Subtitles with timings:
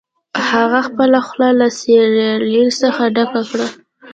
[0.49, 3.67] هغه خپله خوله له سیریل څخه ډکه کړه